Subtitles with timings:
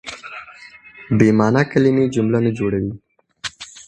[1.17, 2.93] بې مانا کیلمې جمله نه جوړوي.